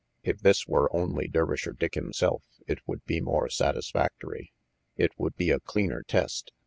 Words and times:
If 0.23 0.39
this 0.39 0.65
were 0.67 0.89
only 0.95 1.27
Dervisher 1.29 1.77
Dick 1.77 1.93
himself 1.93 2.43
it 2.65 2.79
would 2.87 3.05
be 3.05 3.21
more 3.21 3.49
satisfactory. 3.49 4.51
It 4.97 5.11
would 5.19 5.35
be 5.35 5.51
a 5.51 5.59
cleaner 5.59 6.01
test. 6.01 6.51